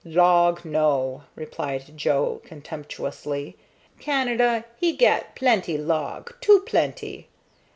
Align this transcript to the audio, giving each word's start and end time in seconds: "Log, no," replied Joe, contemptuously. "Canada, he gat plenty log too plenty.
"Log, 0.03 0.65
no," 0.65 1.21
replied 1.35 1.95
Joe, 1.95 2.41
contemptuously. 2.43 3.55
"Canada, 3.99 4.65
he 4.79 4.93
gat 4.93 5.35
plenty 5.35 5.77
log 5.77 6.33
too 6.41 6.61
plenty. 6.61 7.27